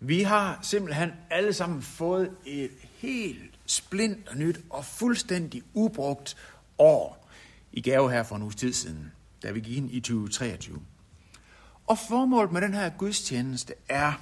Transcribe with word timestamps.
Vi 0.00 0.22
har 0.22 0.58
simpelthen 0.62 1.12
alle 1.30 1.52
sammen 1.52 1.82
fået 1.82 2.30
et 2.46 2.70
helt 2.82 3.58
splint 3.66 4.28
og 4.28 4.36
nyt 4.36 4.60
og 4.70 4.84
fuldstændig 4.84 5.62
ubrugt 5.74 6.36
år 6.78 7.28
i 7.72 7.80
gave 7.80 8.10
her 8.10 8.22
for 8.22 8.36
en 8.36 8.42
uges 8.42 8.56
tid 8.56 8.72
siden, 8.72 9.12
da 9.42 9.50
vi 9.50 9.60
gik 9.60 9.76
ind 9.76 9.90
i 9.90 10.00
2023. 10.00 10.82
Og 11.86 11.98
formålet 11.98 12.52
med 12.52 12.60
den 12.60 12.74
her 12.74 12.90
gudstjeneste 12.90 13.74
er, 13.88 14.12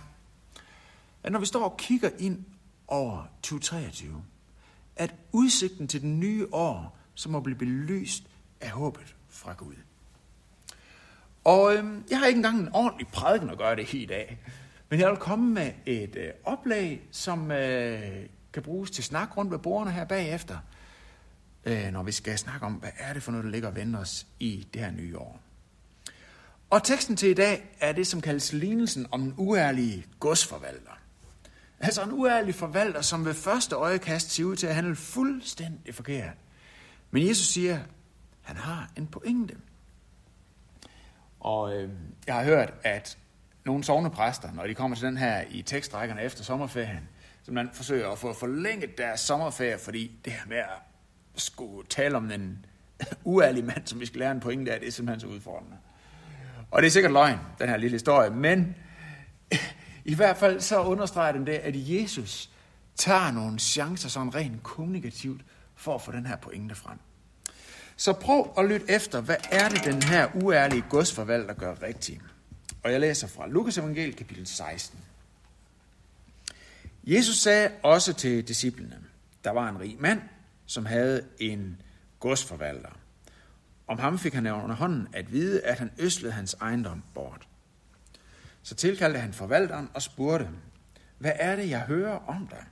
at 1.23 1.33
når 1.33 1.39
vi 1.39 1.47
står 1.47 1.65
og 1.65 1.77
kigger 1.77 2.11
ind 2.19 2.45
over 2.89 3.25
2023, 3.43 4.23
at 4.97 5.15
udsigten 5.33 5.89
til 5.89 6.03
den 6.03 6.21
nye 6.21 6.47
år, 6.53 6.99
som 7.15 7.33
må 7.33 7.41
blive 7.41 7.59
belyst 7.59 8.23
af 8.61 8.71
håbet 8.71 9.17
fra 9.29 9.53
Gud. 9.53 9.75
Og 11.45 11.75
øhm, 11.75 12.05
jeg 12.11 12.19
har 12.19 12.27
ikke 12.27 12.37
engang 12.37 12.61
en 12.61 12.69
ordentlig 12.73 13.09
prædiken 13.09 13.51
at 13.51 13.59
gøre 13.59 13.77
det 13.77 13.95
i 13.95 14.07
dag, 14.07 14.39
men 14.89 15.01
jeg 15.01 15.11
vil 15.11 15.19
komme 15.19 15.55
med 15.55 15.73
et 15.87 16.17
øh, 16.17 16.31
oplag, 16.45 17.09
som 17.11 17.51
øh, 17.51 18.27
kan 18.53 18.63
bruges 18.63 18.91
til 18.91 19.05
snak 19.05 19.37
rundt 19.37 19.53
ved 19.53 19.59
bordene 19.59 19.93
her 19.93 20.05
bagefter, 20.05 20.59
øh, 21.65 21.93
når 21.93 22.03
vi 22.03 22.13
skal 22.13 22.39
snakke 22.39 22.67
om, 22.67 22.73
hvad 22.73 22.91
er 22.99 23.13
det 23.13 23.23
for 23.23 23.33
noget, 23.33 23.45
der 23.45 23.51
ligger 23.51 23.69
og 23.69 23.77
venter 23.77 24.01
os 24.01 24.27
i 24.41 24.67
det 24.75 24.83
her 24.83 24.91
nye 24.91 25.19
år. 25.19 25.41
Og 26.71 26.85
teksten 26.85 27.17
til 27.17 27.29
i 27.29 27.35
dag 27.35 27.77
er 27.81 27.93
det, 27.93 28.07
som 28.07 28.21
kaldes 28.21 28.53
lignelsen 28.53 29.07
om 29.11 29.21
den 29.21 29.35
uærlige 29.37 30.07
godsforvalter. 30.21 30.91
Altså 31.81 32.03
en 32.03 32.13
uærlig 32.13 32.55
forvalter, 32.55 33.01
som 33.01 33.25
ved 33.25 33.35
første 33.35 33.77
øjekast 33.77 34.31
ser 34.31 34.45
ud 34.45 34.57
til 34.57 34.67
at 34.67 34.75
handle 34.75 34.97
fuldstændig 34.97 35.95
forkert. 35.95 36.35
Men 37.11 37.29
Jesus 37.29 37.47
siger, 37.47 37.81
han 38.43 38.57
har 38.57 38.91
en 38.97 39.07
pointe. 39.07 39.57
Og 41.41 41.77
øh, 41.77 41.91
jeg 42.27 42.35
har 42.35 42.45
hørt, 42.45 42.75
at 42.83 43.19
nogle 43.67 43.85
sovnepræster, 43.85 44.53
når 44.53 44.67
de 44.67 44.75
kommer 44.75 44.97
til 44.97 45.07
den 45.07 45.17
her 45.17 45.43
i 45.51 45.63
tekstrækkerne 45.63 46.23
efter 46.23 46.45
sommerferien, 46.45 47.09
som 47.43 47.55
man 47.55 47.71
forsøger 47.73 48.11
at 48.11 48.19
få 48.19 48.33
forlænget 48.33 48.99
deres 48.99 49.21
sommerferie, 49.21 49.79
fordi 49.79 50.21
det 50.25 50.33
her 50.33 50.47
med 50.47 50.57
at 50.57 50.83
skulle 51.35 51.87
tale 51.89 52.17
om 52.17 52.31
en 52.31 52.67
uærlig 53.25 53.65
mand, 53.65 53.87
som 53.87 54.01
vi 54.01 54.07
skal 54.07 54.19
lære 54.19 54.33
en 54.33 54.41
pointe 54.41 54.73
af, 54.73 54.81
det 54.81 54.89
er 54.89 54.93
simpelthen 54.93 55.21
så 55.21 55.27
udfordrende. 55.37 55.77
Og 56.71 56.83
det 56.83 56.87
er 56.87 56.91
sikkert 56.91 57.13
løgn, 57.13 57.39
den 57.59 57.69
her 57.69 57.77
lille 57.77 57.95
historie, 57.95 58.31
men 58.31 58.77
i 60.05 60.15
hvert 60.15 60.37
fald 60.37 60.61
så 60.61 60.83
understreger 60.83 61.33
den 61.33 61.47
det, 61.47 61.53
at 61.53 61.75
Jesus 61.75 62.51
tager 62.97 63.31
nogle 63.31 63.59
chancer 63.59 64.09
sådan 64.09 64.35
rent 64.35 64.63
kommunikativt 64.63 65.41
for 65.75 65.95
at 65.95 66.03
få 66.03 66.13
den 66.13 66.27
her 66.27 66.37
pointe 66.37 66.75
frem. 66.75 66.99
Så 67.97 68.13
prøv 68.13 68.53
at 68.59 68.65
lytte 68.65 68.91
efter, 68.91 69.21
hvad 69.21 69.37
er 69.51 69.69
det, 69.69 69.85
den 69.85 70.03
her 70.03 70.29
uærlige 70.35 70.85
godsforvalter 70.91 71.55
gør 71.55 71.83
rigtigt? 71.83 72.21
Og 72.87 72.93
jeg 72.93 73.01
læser 73.01 73.27
fra 73.27 73.49
Lukas 73.49 73.79
evangel 73.79 74.17
kapitel 74.17 74.47
16. 74.47 75.01
Jesus 77.05 77.37
sagde 77.37 77.71
også 77.83 78.13
til 78.13 78.49
disciplene, 78.49 79.03
der 79.45 79.51
var 79.51 79.69
en 79.69 79.81
rig 79.81 79.97
mand, 80.01 80.21
som 80.67 80.87
havde 80.87 81.25
en 81.39 81.81
godsforvalter. 82.21 82.99
Om 83.87 83.99
ham 83.99 84.19
fik 84.19 84.35
han 84.35 84.47
under 84.47 84.77
hånden 84.77 85.09
at 85.13 85.33
vide, 85.33 85.65
at 85.65 85.79
han 85.79 85.91
øslede 85.99 86.33
hans 86.33 86.55
ejendom 86.55 87.03
bort. 87.15 87.49
Så 88.63 88.75
tilkaldte 88.75 89.21
han 89.21 89.33
forvalteren 89.33 89.89
og 89.95 90.03
spurgte, 90.03 90.49
hvad 91.19 91.33
er 91.35 91.57
det, 91.57 91.71
jeg 91.71 91.81
hører 91.81 92.19
om 92.19 92.49
dig? 92.49 92.67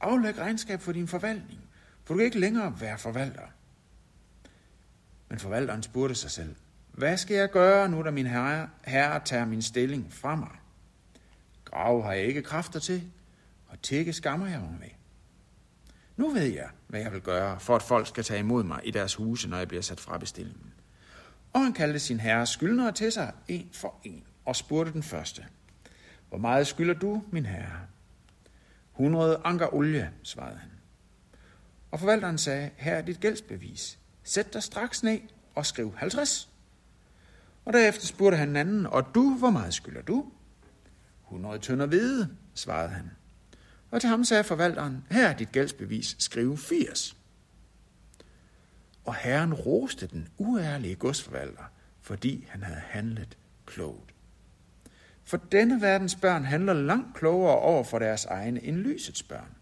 Aflæg 0.00 0.38
regnskab 0.38 0.80
for 0.80 0.92
din 0.92 1.08
forvaltning, 1.08 1.60
for 2.04 2.14
du 2.14 2.18
kan 2.18 2.24
ikke 2.24 2.40
længere 2.40 2.80
være 2.80 2.98
forvalter. 2.98 3.46
Men 5.28 5.38
forvalteren 5.38 5.82
spurgte 5.82 6.14
sig 6.14 6.30
selv, 6.30 6.56
hvad 6.96 7.16
skal 7.16 7.36
jeg 7.36 7.50
gøre 7.50 7.88
nu, 7.88 8.02
da 8.02 8.10
min 8.10 8.26
herre, 8.26 8.68
herre 8.84 9.20
tager 9.24 9.44
min 9.44 9.62
stilling 9.62 10.12
fra 10.12 10.36
mig? 10.36 10.50
Grave 11.64 12.02
har 12.02 12.12
jeg 12.12 12.24
ikke 12.24 12.42
kræfter 12.42 12.80
til, 12.80 13.02
og 13.68 13.82
tække 13.82 14.12
skammer 14.12 14.46
jeg 14.46 14.60
mig 14.60 14.76
med. 14.80 14.88
Nu 16.16 16.30
ved 16.30 16.46
jeg, 16.46 16.68
hvad 16.86 17.00
jeg 17.00 17.12
vil 17.12 17.20
gøre, 17.20 17.60
for 17.60 17.76
at 17.76 17.82
folk 17.82 18.06
skal 18.06 18.24
tage 18.24 18.40
imod 18.40 18.64
mig 18.64 18.80
i 18.84 18.90
deres 18.90 19.14
huse, 19.14 19.48
når 19.48 19.56
jeg 19.56 19.68
bliver 19.68 19.82
sat 19.82 20.00
fra 20.00 20.18
bestillingen. 20.18 20.72
Og 21.52 21.60
han 21.60 21.72
kaldte 21.72 21.98
sin 21.98 22.20
herre 22.20 22.46
skyldnere 22.46 22.92
til 22.92 23.12
sig, 23.12 23.32
en 23.48 23.70
for 23.72 23.94
en, 24.04 24.24
og 24.44 24.56
spurgte 24.56 24.92
den 24.92 25.02
første. 25.02 25.46
Hvor 26.28 26.38
meget 26.38 26.66
skylder 26.66 26.94
du, 26.94 27.22
min 27.30 27.46
herre? 27.46 27.80
100 28.92 29.40
anker 29.44 29.74
olie, 29.74 30.12
svarede 30.22 30.58
han. 30.58 30.70
Og 31.90 32.00
forvalteren 32.00 32.38
sagde, 32.38 32.70
her 32.76 32.94
er 32.94 33.02
dit 33.02 33.20
gældsbevis. 33.20 33.98
Sæt 34.22 34.52
dig 34.52 34.62
straks 34.62 35.02
ned 35.02 35.20
og 35.54 35.66
skriv 35.66 35.94
50. 35.96 36.55
Og 37.66 37.72
derefter 37.72 38.06
spurgte 38.06 38.36
han 38.36 38.56
anden, 38.56 38.86
og 38.86 39.14
du, 39.14 39.34
hvor 39.38 39.50
meget 39.50 39.74
skylder 39.74 40.02
du? 40.02 40.24
100 41.24 41.58
tønder 41.58 41.86
hvide, 41.86 42.36
svarede 42.54 42.88
han. 42.88 43.10
Og 43.90 44.00
til 44.00 44.10
ham 44.10 44.24
sagde 44.24 44.44
forvalteren, 44.44 45.04
her 45.10 45.28
er 45.28 45.36
dit 45.36 45.52
gældsbevis, 45.52 46.16
skriv 46.18 46.56
80. 46.56 47.16
Og 49.04 49.14
herren 49.14 49.54
roste 49.54 50.06
den 50.06 50.28
uærlige 50.38 50.94
godsforvalter, 50.94 51.62
fordi 52.00 52.46
han 52.48 52.62
havde 52.62 52.80
handlet 52.80 53.38
klogt. 53.66 54.14
For 55.24 55.36
denne 55.36 55.80
verdens 55.80 56.14
børn 56.14 56.44
handler 56.44 56.72
langt 56.72 57.16
klogere 57.16 57.56
over 57.56 57.84
for 57.84 57.98
deres 57.98 58.24
egne 58.24 58.62
end 58.64 58.76
lysets 58.76 59.22
børn. 59.22 59.56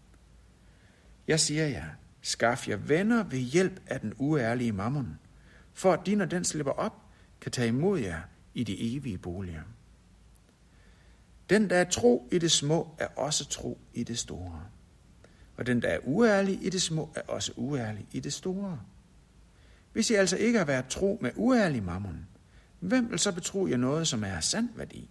Jeg 1.27 1.39
siger 1.39 1.67
jer, 1.67 1.85
skaf 2.21 2.67
jer 2.67 2.77
venner 2.77 3.23
ved 3.23 3.39
hjælp 3.39 3.81
af 3.87 3.99
den 3.99 4.13
uærlige 4.17 4.71
mammon, 4.71 5.19
for 5.73 5.93
at 5.93 6.05
din 6.05 6.21
og 6.21 6.31
den 6.31 6.43
slipper 6.43 6.71
op, 6.71 7.04
kan 7.45 7.51
tage 7.51 7.67
imod 7.67 7.99
jer 7.99 8.21
i 8.53 8.63
de 8.63 8.95
evige 8.95 9.17
boliger. 9.17 9.61
Den, 11.49 11.69
der 11.69 11.75
er 11.75 11.83
tro 11.83 12.29
i 12.31 12.37
det 12.37 12.51
små, 12.51 12.95
er 12.99 13.07
også 13.07 13.49
tro 13.49 13.77
i 13.93 14.03
det 14.03 14.19
store. 14.19 14.63
Og 15.57 15.65
den, 15.65 15.81
der 15.81 15.87
er 15.87 15.99
uærlig 16.03 16.65
i 16.65 16.69
det 16.69 16.81
små, 16.81 17.09
er 17.15 17.21
også 17.21 17.53
uærlig 17.55 18.07
i 18.11 18.19
det 18.19 18.33
store. 18.33 18.81
Hvis 19.93 20.09
I 20.09 20.13
altså 20.13 20.37
ikke 20.37 20.57
har 20.57 20.65
været 20.65 20.87
tro 20.87 21.19
med 21.21 21.31
uærlig 21.35 21.83
mammon, 21.83 22.27
hvem 22.79 23.11
vil 23.11 23.19
så 23.19 23.31
betro 23.31 23.67
jer 23.67 23.77
noget, 23.77 24.07
som 24.07 24.23
er 24.23 24.39
sand 24.39 24.69
værdi? 24.75 25.09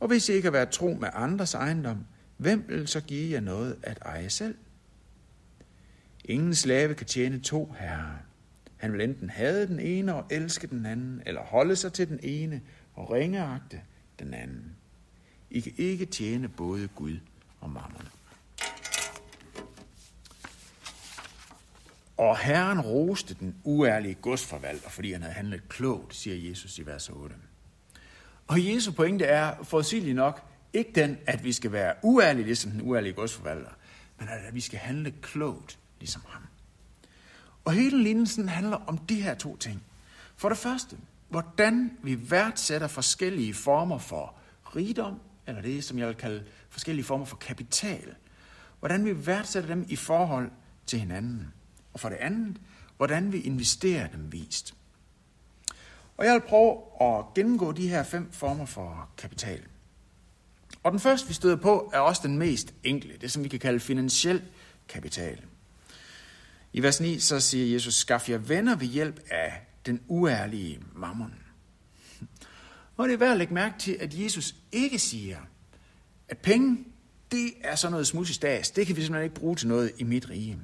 Og 0.00 0.08
hvis 0.08 0.28
I 0.28 0.32
ikke 0.32 0.46
har 0.46 0.52
været 0.52 0.70
tro 0.70 0.96
med 1.00 1.08
andres 1.12 1.54
ejendom, 1.54 2.06
hvem 2.36 2.64
vil 2.68 2.88
så 2.88 3.00
give 3.00 3.32
jer 3.32 3.40
noget 3.40 3.76
at 3.82 3.98
eje 4.02 4.30
selv? 4.30 4.54
Ingen 6.24 6.54
slave 6.54 6.94
kan 6.94 7.06
tjene 7.06 7.40
to 7.40 7.74
herrer. 7.78 8.31
Han 8.82 8.92
vil 8.92 9.00
enten 9.00 9.30
have 9.30 9.66
den 9.66 9.80
ene 9.80 10.14
og 10.14 10.24
elske 10.30 10.66
den 10.66 10.86
anden, 10.86 11.22
eller 11.26 11.40
holde 11.40 11.76
sig 11.76 11.92
til 11.92 12.08
den 12.08 12.20
ene 12.22 12.60
og 12.94 13.10
ringeagte 13.10 13.80
den 14.18 14.34
anden. 14.34 14.76
I 15.50 15.60
kan 15.60 15.72
ikke 15.76 16.06
tjene 16.06 16.48
både 16.48 16.88
Gud 16.88 17.18
og 17.60 17.70
mammon. 17.70 18.08
Og 22.16 22.38
Herren 22.38 22.80
roste 22.80 23.34
den 23.34 23.56
uærlige 23.64 24.14
godsforvalter, 24.14 24.90
fordi 24.90 25.12
han 25.12 25.22
havde 25.22 25.34
handlet 25.34 25.68
klogt, 25.68 26.14
siger 26.14 26.48
Jesus 26.48 26.78
i 26.78 26.86
vers 26.86 27.08
8. 27.08 27.34
Og 28.46 28.66
Jesu 28.66 28.92
pointe 28.92 29.24
er 29.24 29.62
forudsigeligt 29.62 30.16
nok 30.16 30.42
ikke 30.72 30.92
den, 30.94 31.18
at 31.26 31.44
vi 31.44 31.52
skal 31.52 31.72
være 31.72 31.94
uærlige, 32.02 32.46
ligesom 32.46 32.70
den 32.70 32.82
uærlige 32.82 33.12
godsforvalter, 33.12 33.70
men 34.18 34.28
at 34.28 34.54
vi 34.54 34.60
skal 34.60 34.78
handle 34.78 35.10
klogt, 35.22 35.78
ligesom 36.00 36.22
ham. 36.28 36.42
Og 37.64 37.72
hele 37.72 38.02
lignelsen 38.02 38.48
handler 38.48 38.76
om 38.76 38.98
de 38.98 39.22
her 39.22 39.34
to 39.34 39.56
ting. 39.56 39.82
For 40.36 40.48
det 40.48 40.58
første, 40.58 40.96
hvordan 41.28 41.90
vi 42.02 42.30
værdsætter 42.30 42.88
forskellige 42.88 43.54
former 43.54 43.98
for 43.98 44.34
rigdom, 44.76 45.20
eller 45.46 45.62
det, 45.62 45.84
som 45.84 45.98
jeg 45.98 46.06
vil 46.06 46.16
kalde 46.16 46.44
forskellige 46.70 47.04
former 47.04 47.24
for 47.24 47.36
kapital. 47.36 48.14
Hvordan 48.80 49.04
vi 49.04 49.26
værdsætter 49.26 49.74
dem 49.74 49.86
i 49.88 49.96
forhold 49.96 50.50
til 50.86 50.98
hinanden. 50.98 51.52
Og 51.92 52.00
for 52.00 52.08
det 52.08 52.16
andet, 52.16 52.56
hvordan 52.96 53.32
vi 53.32 53.40
investerer 53.40 54.08
dem 54.08 54.32
vist. 54.32 54.74
Og 56.16 56.26
jeg 56.26 56.34
vil 56.34 56.40
prøve 56.40 56.78
at 57.00 57.24
gennemgå 57.34 57.72
de 57.72 57.88
her 57.88 58.02
fem 58.02 58.32
former 58.32 58.66
for 58.66 59.08
kapital. 59.16 59.62
Og 60.82 60.92
den 60.92 61.00
første, 61.00 61.28
vi 61.28 61.34
støder 61.34 61.56
på, 61.56 61.90
er 61.94 61.98
også 61.98 62.22
den 62.24 62.38
mest 62.38 62.74
enkle, 62.84 63.16
det 63.20 63.30
som 63.30 63.44
vi 63.44 63.48
kan 63.48 63.60
kalde 63.60 63.80
finansiel 63.80 64.42
kapital. 64.88 65.40
I 66.72 66.82
vers 66.82 67.00
9 67.00 67.18
så 67.18 67.40
siger 67.40 67.72
Jesus, 67.72 67.94
skaff 67.94 68.28
jer 68.28 68.38
venner 68.38 68.76
ved 68.76 68.86
hjælp 68.86 69.20
af 69.30 69.66
den 69.86 70.00
uærlige 70.08 70.80
mammon. 70.94 71.34
Og 72.96 73.08
det 73.08 73.14
er 73.14 73.18
værd 73.18 73.32
at 73.32 73.38
lægge 73.38 73.54
mærke 73.54 73.78
til, 73.78 73.96
at 74.00 74.14
Jesus 74.20 74.54
ikke 74.72 74.98
siger, 74.98 75.38
at 76.28 76.38
penge, 76.38 76.84
det 77.30 77.52
er 77.60 77.74
sådan 77.74 77.92
noget 77.92 78.06
smudsig 78.06 78.34
stads. 78.34 78.70
Det 78.70 78.86
kan 78.86 78.96
vi 78.96 79.00
simpelthen 79.00 79.24
ikke 79.24 79.40
bruge 79.40 79.56
til 79.56 79.68
noget 79.68 79.92
i 79.98 80.04
mit 80.04 80.30
rige. 80.30 80.58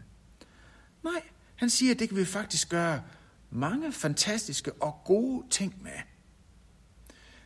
Nej, 1.05 1.22
han 1.56 1.70
siger, 1.70 1.94
at 1.94 1.99
det 1.99 2.08
kan 2.08 2.19
vi 2.19 2.25
faktisk 2.25 2.69
gøre 2.69 3.02
mange 3.50 3.93
fantastiske 3.93 4.72
og 4.72 5.00
gode 5.04 5.46
ting 5.50 5.82
med. 5.82 5.93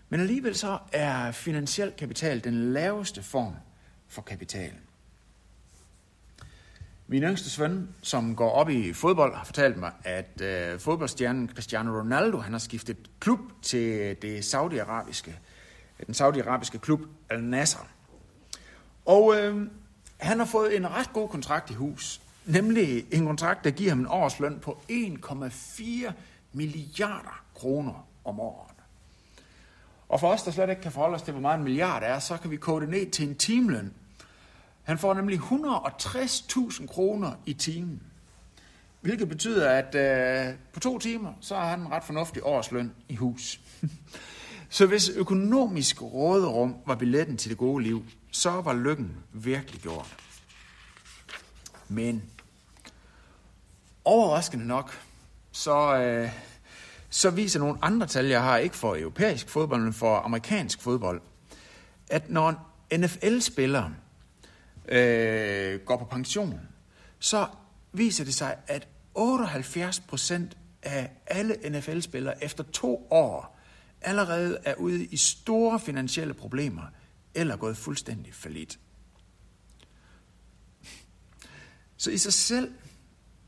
Men 0.09 0.21
alligevel 0.21 0.55
så 0.55 0.79
er 0.93 1.33
finansiel 1.33 1.93
kapital 1.99 2.45
den 2.45 2.73
laveste 2.73 3.23
form 3.23 3.55
for 4.09 4.23
kapital. 4.23 4.73
Min 7.13 7.23
yngste 7.23 7.51
søn, 7.51 7.89
som 8.03 8.37
går 8.37 8.51
op 8.51 8.69
i 8.69 8.93
fodbold, 8.93 9.35
har 9.35 9.45
fortalt 9.45 9.77
mig, 9.77 9.93
at 10.05 10.41
øh, 10.41 10.81
fodboldstjernen 10.81 11.51
Cristiano 11.55 12.01
Ronaldo 12.01 12.39
han 12.39 12.53
har 12.53 12.59
skiftet 12.59 12.97
klub 13.21 13.39
til 13.63 14.17
det 14.23 14.45
saudiarabiske, 14.45 15.39
den 16.07 16.15
saudiarabiske 16.15 16.79
klub 16.79 17.01
Al 17.31 17.45
Nassr. 17.45 17.79
Og 19.07 19.37
øh, 19.37 19.67
han 20.19 20.39
har 20.39 20.47
fået 20.47 20.77
en 20.77 20.91
ret 20.91 21.13
god 21.13 21.29
kontrakt 21.29 21.71
i 21.71 21.75
hus. 21.75 22.21
Nemlig 22.47 23.07
en 23.11 23.27
kontrakt, 23.27 23.65
der 23.65 23.71
giver 23.71 23.91
ham 23.91 24.01
en 24.01 24.07
årsløn 24.07 24.59
på 24.63 24.83
1,4 24.91 26.13
milliarder 26.53 27.45
kroner 27.55 28.07
om 28.25 28.41
året. 28.41 28.77
Og 30.09 30.21
for 30.21 30.29
os, 30.29 30.43
der 30.43 30.51
slet 30.51 30.71
ikke 30.71 30.83
kan 30.83 30.93
forholde 30.93 31.15
os 31.15 31.23
til, 31.23 31.33
hvor 31.33 31.41
meget 31.41 31.59
en 31.59 31.65
milliard 31.65 32.03
er, 32.05 32.19
så 32.19 32.37
kan 32.37 32.51
vi 32.51 32.57
kode 32.57 32.81
det 32.81 32.89
ned 32.89 33.11
til 33.11 33.29
en 33.29 33.35
timeløn. 33.35 33.95
Han 34.83 34.99
får 34.99 35.15
nemlig 35.15 35.39
160.000 35.39 36.87
kroner 36.87 37.33
i 37.47 37.53
timen. 37.53 38.03
Hvilket 39.01 39.29
betyder, 39.29 39.71
at 39.71 39.95
øh, 39.95 40.55
på 40.73 40.81
to 40.81 40.99
timer, 40.99 41.33
så 41.41 41.57
har 41.57 41.69
han 41.69 41.81
en 41.81 41.91
ret 41.93 42.05
fornuftig 42.05 42.43
årsløn 42.45 42.93
i 43.09 43.17
hus. 43.17 43.61
så 44.77 44.87
hvis 44.87 45.09
økonomisk 45.09 46.03
råderum 46.03 46.77
var 46.87 46.95
billetten 46.95 47.37
til 47.37 47.51
det 47.51 47.59
gode 47.59 47.83
liv, 47.83 48.05
så 48.31 48.51
var 48.51 48.75
lykken 48.75 49.17
virkelig 49.33 49.81
gjort. 49.81 50.17
Men 51.89 52.23
overraskende 54.05 54.67
nok, 54.67 55.01
så, 55.53 55.97
øh, 55.97 56.31
så 57.11 57.31
viser 57.31 57.61
nogle 57.61 57.79
andre 57.83 58.07
tal, 58.07 58.27
jeg 58.27 58.43
har 58.43 58.57
ikke 58.57 58.77
for 58.77 58.97
europæisk 58.97 59.49
fodbold, 59.49 59.83
men 59.83 59.93
for 59.93 60.17
amerikansk 60.17 60.81
fodbold, 60.81 61.21
at 62.11 62.31
når 62.31 62.49
en 62.91 63.01
NFL-spiller 63.01 63.91
øh, 64.89 65.81
går 65.81 65.97
på 65.97 66.05
pension, 66.05 66.61
så 67.19 67.47
viser 67.93 68.25
det 68.25 68.35
sig, 68.35 68.57
at 68.67 68.89
78 69.15 70.01
procent 70.01 70.57
af 70.83 71.11
alle 71.27 71.57
NFL-spillere 71.71 72.45
efter 72.45 72.65
to 72.65 73.07
år 73.11 73.59
allerede 74.01 74.59
er 74.65 74.75
ude 74.75 75.05
i 75.05 75.17
store 75.17 75.81
finansielle 75.81 76.35
problemer 76.35 76.83
eller 77.35 77.57
gået 77.57 77.77
fuldstændig 77.77 78.35
falit. 78.35 78.79
Så 81.97 82.11
i 82.11 82.19
sig 82.19 82.33
selv, 82.33 82.73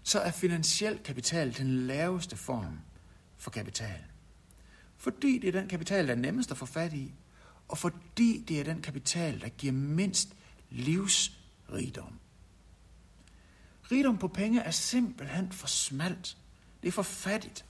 så 0.02 0.20
er 0.20 0.30
finansiel 0.30 0.98
kapital 0.98 1.58
den 1.58 1.86
laveste 1.86 2.36
form 2.36 2.78
for 3.36 3.50
kapital. 3.50 4.04
Fordi 4.96 5.38
det 5.38 5.48
er 5.48 5.60
den 5.60 5.68
kapital, 5.68 6.06
der 6.06 6.12
er 6.12 6.18
nemmest 6.18 6.50
at 6.50 6.56
få 6.56 6.66
fat 6.66 6.92
i, 6.92 7.14
og 7.68 7.78
fordi 7.78 8.44
det 8.48 8.60
er 8.60 8.64
den 8.64 8.82
kapital, 8.82 9.40
der 9.40 9.48
giver 9.48 9.72
mindst 9.72 10.28
livsrigdom. 10.74 12.18
Rigdom 13.92 14.18
på 14.18 14.28
penge 14.28 14.60
er 14.60 14.70
simpelthen 14.70 15.52
for 15.52 15.66
smalt. 15.66 16.36
Det 16.82 16.88
er 16.88 16.92
for 16.92 17.02
fattigt. 17.02 17.64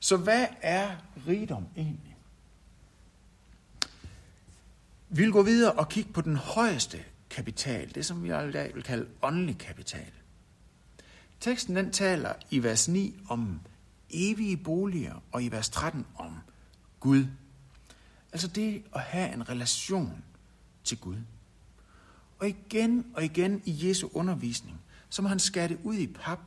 Så 0.00 0.16
hvad 0.16 0.46
er 0.62 0.96
rigdom 1.26 1.66
egentlig? 1.76 2.16
Vi 5.08 5.22
vil 5.22 5.32
gå 5.32 5.42
videre 5.42 5.72
og 5.72 5.88
kigge 5.88 6.12
på 6.12 6.20
den 6.20 6.36
højeste 6.36 7.04
kapital, 7.30 7.94
det 7.94 8.06
som 8.06 8.22
vi 8.22 8.28
i 8.28 8.52
dag 8.52 8.74
vil 8.74 8.82
kalde 8.82 9.08
åndelig 9.22 9.58
kapital. 9.58 10.12
Teksten 11.40 11.76
den 11.76 11.92
taler 11.92 12.32
i 12.50 12.62
vers 12.62 12.88
9 12.88 13.18
om 13.28 13.60
evige 14.10 14.56
boliger, 14.56 15.22
og 15.32 15.42
i 15.42 15.48
vers 15.48 15.68
13 15.68 16.06
om 16.16 16.38
Gud. 17.00 17.26
Altså 18.32 18.48
det 18.48 18.84
at 18.94 19.00
have 19.00 19.32
en 19.32 19.48
relation 19.48 20.24
til 20.84 20.98
Gud. 20.98 21.16
Og 22.38 22.48
igen 22.48 23.06
og 23.14 23.24
igen 23.24 23.62
i 23.64 23.88
Jesu 23.88 24.08
undervisning, 24.12 24.80
som 25.08 25.24
han 25.24 25.38
skatte 25.38 25.78
ud 25.84 25.94
i 25.94 26.06
pap, 26.06 26.40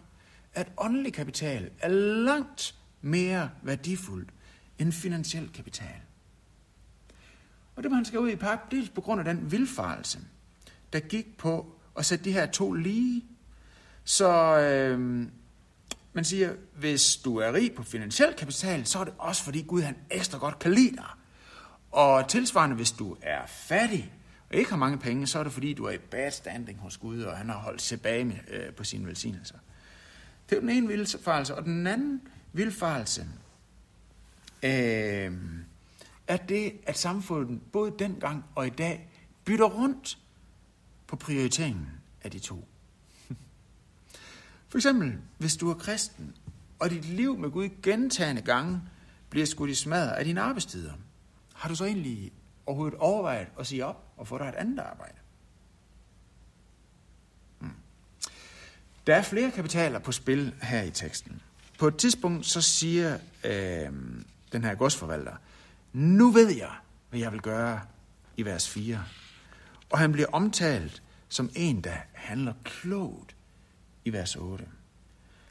at 0.54 0.72
åndelig 0.78 1.14
kapital 1.14 1.70
er 1.80 1.90
langt 2.24 2.76
mere 3.02 3.50
værdifuldt 3.62 4.30
end 4.80 4.92
finansiel 4.92 5.50
kapital. 5.54 5.96
Og 7.76 7.84
det 7.84 7.92
man 7.92 8.06
skal 8.06 8.20
ud 8.20 8.30
i 8.30 8.36
pap, 8.36 8.72
det 8.72 8.80
er 8.84 8.88
på 8.96 9.02
grund 9.02 9.20
af 9.20 9.26
den 9.26 9.52
vilfarelse, 9.52 10.20
der 10.94 11.00
gik 11.00 11.38
på 11.38 11.76
at 11.98 12.06
sætte 12.06 12.26
de 12.26 12.32
her 12.32 12.46
to 12.46 12.74
lige. 12.74 13.26
Så 14.04 14.60
øh, 14.60 15.28
man 16.14 16.26
siger, 16.26 16.54
hvis 16.76 17.16
du 17.18 17.38
er 17.38 17.54
rig 17.54 17.74
på 17.74 17.84
finansiel 17.84 18.34
kapital, 18.34 18.86
så 18.86 19.00
er 19.00 19.04
det 19.04 19.14
også 19.18 19.44
fordi 19.44 19.62
Gud 19.62 19.82
han 19.82 19.96
ekstra 20.12 20.38
godt 20.38 20.60
kan 20.60 20.74
lide 20.74 20.96
dig. 20.96 21.10
Og 21.92 22.28
tilsvarende, 22.28 22.76
hvis 22.76 22.92
du 22.92 23.18
er 23.22 23.46
fattig 23.48 24.14
og 24.52 24.58
ikke 24.58 24.70
har 24.70 24.78
mange 24.78 24.98
penge, 24.98 25.28
så 25.28 25.40
er 25.40 25.44
det 25.44 25.54
fordi, 25.54 25.74
du 25.74 25.86
er 25.86 25.92
i 25.92 25.98
bad 25.98 26.32
standing 26.32 26.80
hos 26.80 26.98
Gud, 26.98 27.22
og 27.22 27.38
han 27.38 27.50
har 27.50 27.58
holdt 27.58 27.82
tilbage 27.82 28.26
med, 28.26 28.36
øh, 28.48 28.74
på 28.74 28.84
sine 28.84 29.08
velsignelser. 29.08 29.58
Det 30.50 30.56
er 30.56 30.60
den 30.60 30.70
ene 30.70 30.88
vildfarelse. 30.88 31.56
Og 31.56 31.64
den 31.64 31.88
anden 31.88 32.22
vildfarelse 32.54 33.28
øh, 34.64 35.34
er 36.28 36.38
det, 36.38 36.74
at 36.88 36.98
samfundet 36.98 37.62
både 37.72 37.94
dengang 38.00 38.46
og 38.56 38.68
i 38.68 38.70
dag 38.70 39.10
bytter 39.46 39.66
rundt 39.66 40.18
på 41.08 41.16
prioriteringen 41.16 41.88
af 42.24 42.32
de 42.32 42.40
to. 42.40 42.68
For 44.70 44.78
eksempel, 44.78 45.18
hvis 45.38 45.58
du 45.58 45.70
er 45.70 45.74
kristen, 45.74 46.36
og 46.80 46.90
dit 46.90 47.06
liv 47.06 47.38
med 47.38 47.50
Gud 47.50 47.70
gentagende 47.84 48.42
gange 48.42 48.82
bliver 49.30 49.46
skudt 49.46 49.70
i 49.70 49.76
smadret 49.76 50.12
af 50.12 50.26
dine 50.26 50.42
arbejdstider, 50.42 50.94
har 51.54 51.70
du 51.70 51.76
så 51.76 51.86
egentlig 51.86 52.32
overhovedet 52.66 53.00
overvejet 53.00 53.48
at 53.60 53.68
sige 53.68 53.86
op 53.86 54.11
og 54.22 54.28
få 54.28 54.38
dig 54.38 54.46
et 54.46 54.56
andet 54.56 54.80
arbejde? 54.80 55.18
Hmm. 57.60 57.72
Der 59.08 59.16
er 59.16 59.22
flere 59.22 59.52
kapitaler 59.52 60.00
på 60.00 60.12
spil 60.12 60.56
her 60.62 60.82
i 60.82 60.92
teksten. 60.92 61.42
På 61.80 61.88
et 61.88 61.98
tidspunkt 61.98 62.46
så 62.46 62.62
siger 62.62 63.20
øh, 63.44 63.90
den 64.52 64.64
her 64.64 64.76
godsforvalter, 64.76 65.36
nu 65.94 66.32
ved 66.32 66.50
jeg, 66.50 66.72
hvad 67.10 67.20
jeg 67.20 67.32
vil 67.32 67.42
gøre 67.42 67.82
i 68.38 68.46
vers 68.46 68.70
4. 68.70 69.06
Og 69.90 70.00
han 70.00 70.12
bliver 70.12 70.28
omtalt 70.32 71.04
som 71.30 71.50
en, 71.56 71.82
der 71.82 71.96
handler 72.14 72.54
klogt 72.64 73.36
i 74.06 74.14
vers 74.14 74.36
8. 74.36 74.66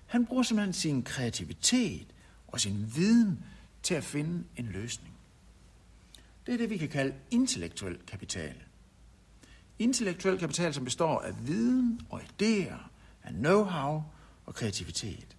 Han 0.06 0.26
bruger 0.26 0.42
simpelthen 0.42 0.72
sin 0.72 1.02
kreativitet 1.02 2.06
og 2.48 2.60
sin 2.60 2.92
viden 2.96 3.44
til 3.82 3.94
at 3.94 4.04
finde 4.04 4.44
en 4.56 4.66
løsning. 4.66 5.14
Det 6.46 6.54
er 6.54 6.58
det, 6.58 6.70
vi 6.70 6.76
kan 6.76 6.88
kalde 6.88 7.14
intellektuel 7.30 7.98
kapital. 8.06 8.54
Intellektuel 9.78 10.38
kapital, 10.38 10.74
som 10.74 10.84
består 10.84 11.20
af 11.20 11.46
viden 11.46 12.00
og 12.10 12.20
idéer, 12.20 12.78
af 13.22 13.30
know-how 13.30 14.02
og 14.46 14.54
kreativitet. 14.54 15.36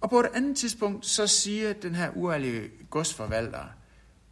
Og 0.00 0.10
på 0.10 0.20
et 0.20 0.30
andet 0.34 0.56
tidspunkt, 0.56 1.06
så 1.06 1.26
siger 1.26 1.72
den 1.72 1.94
her 1.94 2.10
uærlige 2.14 2.70
godsforvalter, 2.90 3.64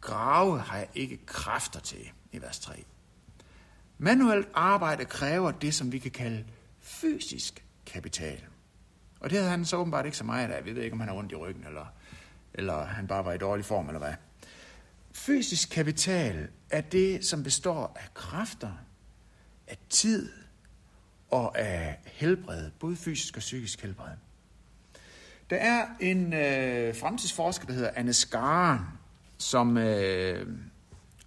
grave 0.01 0.59
har 0.59 0.77
jeg 0.77 0.87
ikke 0.93 1.19
kræfter 1.25 1.79
til, 1.79 2.11
i 2.31 2.41
vers 2.41 2.59
3. 2.59 2.83
Manuelt 3.97 4.47
arbejde 4.53 5.05
kræver 5.05 5.51
det, 5.51 5.73
som 5.73 5.91
vi 5.91 5.99
kan 5.99 6.11
kalde 6.11 6.45
fysisk 6.79 7.63
kapital. 7.85 8.45
Og 9.19 9.29
det 9.29 9.37
havde 9.37 9.49
han 9.49 9.65
så 9.65 9.77
åbenbart 9.77 10.05
ikke 10.05 10.17
så 10.17 10.23
meget 10.23 10.51
af. 10.51 10.65
Vi 10.65 10.75
ved 10.75 10.83
ikke, 10.83 10.93
om 10.93 10.99
han 10.99 11.09
har 11.09 11.15
rundt 11.15 11.31
i 11.31 11.35
ryggen, 11.35 11.65
eller, 11.65 11.85
eller 12.53 12.85
han 12.85 13.07
bare 13.07 13.25
var 13.25 13.33
i 13.33 13.37
dårlig 13.37 13.65
form, 13.65 13.87
eller 13.87 13.99
hvad. 13.99 14.13
Fysisk 15.11 15.69
kapital 15.69 16.47
er 16.69 16.81
det, 16.81 17.25
som 17.25 17.43
består 17.43 17.97
af 17.99 18.13
kræfter, 18.13 18.71
af 19.67 19.77
tid 19.89 20.29
og 21.29 21.59
af 21.59 21.99
helbred, 22.05 22.71
både 22.79 22.95
fysisk 22.95 23.35
og 23.35 23.39
psykisk 23.39 23.81
helbred. 23.81 24.15
Der 25.49 25.55
er 25.55 25.85
en 25.99 26.33
øh, 26.33 26.95
fremtidsforsker, 26.95 27.65
der 27.65 27.73
hedder 27.73 27.91
Anne 27.95 28.13
Skaren, 28.13 28.85
som 29.37 29.77
øh, 29.77 30.47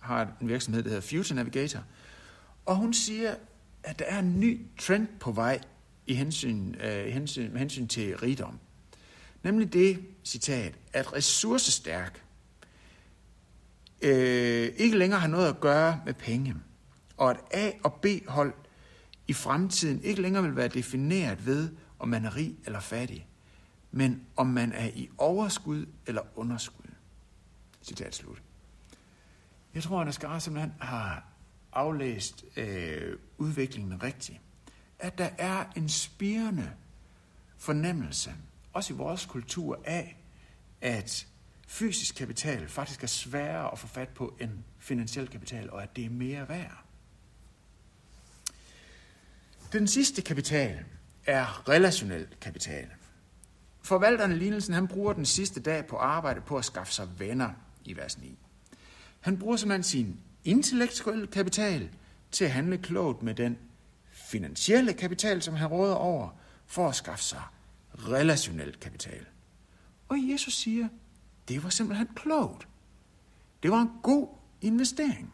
har 0.01 0.37
en 0.41 0.49
virksomhed, 0.49 0.83
der 0.83 0.89
hedder 0.89 1.03
Future 1.03 1.37
Navigator. 1.37 1.85
Og 2.67 2.77
hun 2.77 2.95
siger, 2.95 3.35
at 3.83 3.99
der 3.99 4.05
er 4.05 4.19
en 4.19 4.41
ny 4.41 4.67
trend 4.79 5.09
på 5.21 5.33
vej 5.33 5.61
i 6.07 6.15
hensyn, 6.15 6.75
øh, 6.81 7.07
hensyn, 7.07 7.51
med 7.53 7.59
hensyn 7.59 7.87
til 7.89 8.17
rigdom. 8.17 8.59
Nemlig 9.43 9.73
det, 9.73 10.05
citat, 10.25 10.75
at 10.93 11.13
ressourcestærk 11.13 12.23
øh, 14.03 14.73
ikke 14.77 14.99
længere 14.99 15.21
har 15.21 15.29
noget 15.29 15.49
at 15.49 15.61
gøre 15.61 16.01
med 16.05 16.15
penge, 16.15 16.55
og 17.17 17.31
at 17.31 17.41
A- 17.51 17.73
og 17.85 17.93
B-hold 17.93 18.55
i 19.29 19.33
fremtiden 19.33 20.03
ikke 20.03 20.23
længere 20.23 20.43
vil 20.43 20.57
være 20.57 20.69
defineret 20.69 21.47
ved, 21.47 21.71
om 21.99 22.09
man 22.09 22.25
er 22.25 22.37
rig 22.37 22.57
eller 22.67 22.81
fattig, 22.81 23.27
men 23.91 24.27
om 24.37 24.47
man 24.47 24.73
er 24.73 24.89
i 24.89 25.11
overskud 25.19 25.87
eller 26.07 26.23
underskud. 26.35 26.91
Citat 27.83 28.15
slut. 28.15 28.43
Jeg 29.75 29.83
tror, 29.83 30.01
at 30.01 30.09
Asgar 30.09 30.39
simpelthen 30.39 30.73
har 30.81 31.25
aflæst 31.73 32.45
øh, 32.57 33.19
udviklingen 33.39 34.03
rigtigt. 34.03 34.41
At 34.99 35.19
der 35.19 35.31
er 35.39 35.65
en 35.77 35.89
spirende 35.89 36.71
fornemmelse, 37.57 38.35
også 38.73 38.95
i 38.95 38.97
vores 38.97 39.27
kultur, 39.27 39.79
af, 39.85 40.17
at 40.81 41.27
fysisk 41.73 42.15
kapital 42.15 42.69
faktisk 42.69 43.03
er 43.03 43.07
sværere 43.07 43.73
at 43.73 43.79
få 43.79 43.87
fat 43.87 44.09
på 44.09 44.37
end 44.41 44.51
finansiel 44.79 45.29
kapital, 45.29 45.71
og 45.71 45.83
at 45.83 45.97
det 45.97 46.05
er 46.05 46.11
mere 46.11 46.49
værd. 46.49 46.85
Den 49.73 49.89
sidste 49.89 50.23
kapital 50.23 50.85
er 51.27 51.69
relationel 51.69 52.27
kapital. 52.41 52.89
Forvalteren 53.83 54.33
Lignelsen, 54.33 54.75
han 54.75 54.89
bruger 54.89 55.13
den 55.13 55.27
sidste 55.27 55.61
dag 55.61 55.87
på 55.87 55.97
arbejde 55.97 56.41
på 56.41 56.57
at 56.57 56.65
skaffe 56.65 56.93
sig 56.93 57.09
venner 57.19 57.51
i 57.85 57.97
vers 57.97 58.19
9. 58.19 58.39
Han 59.21 59.39
bruger 59.39 59.57
simpelthen 59.57 59.83
sin 59.83 60.21
intellektuelle 60.45 61.27
kapital 61.27 61.91
til 62.31 62.45
at 62.45 62.51
handle 62.51 62.79
klogt 62.79 63.23
med 63.23 63.35
den 63.35 63.59
finansielle 64.11 64.93
kapital, 64.93 65.43
som 65.43 65.55
han 65.55 65.69
råder 65.69 65.95
over, 65.95 66.31
for 66.67 66.89
at 66.89 66.95
skaffe 66.95 67.25
sig 67.25 67.43
relationel 67.95 68.77
kapital. 68.81 69.27
Og 70.09 70.17
Jesus 70.31 70.55
siger, 70.55 70.89
det 71.49 71.65
var 71.65 71.71
simpelthen 71.71 72.09
klogt. 72.15 72.69
Det 73.63 73.71
var 73.71 73.81
en 73.81 73.91
god 74.03 74.29
investering. 74.61 75.33